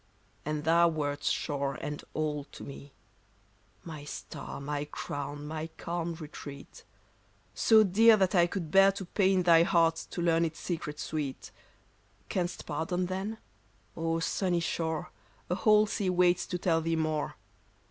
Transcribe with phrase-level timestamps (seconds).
[0.45, 2.91] And thou wert shore and all to me;
[3.83, 6.83] My star, my crown, my calm retreat;
[7.53, 11.51] So dear that I could bear to pain Thy heart to learn its secret sweet.
[12.29, 13.37] Canst pardon then?
[13.95, 15.11] O sunny shore,
[15.51, 17.35] A whole sea waits to tell thee more..